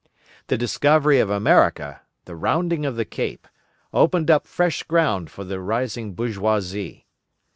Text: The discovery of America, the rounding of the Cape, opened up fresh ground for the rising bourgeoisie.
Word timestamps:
The 0.47 0.57
discovery 0.57 1.19
of 1.19 1.29
America, 1.29 2.01
the 2.25 2.35
rounding 2.35 2.87
of 2.87 2.95
the 2.95 3.05
Cape, 3.05 3.47
opened 3.93 4.31
up 4.31 4.47
fresh 4.47 4.81
ground 4.81 5.29
for 5.29 5.43
the 5.43 5.59
rising 5.59 6.15
bourgeoisie. 6.15 7.05